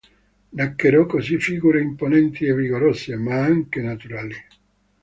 Nacquero 0.57 1.05
così 1.05 1.37
figure 1.37 1.79
imponenti 1.79 2.45
e 2.45 2.55
vigorose, 2.55 3.15
ma 3.17 3.35
anche 3.35 3.81
naturali. 3.81 4.33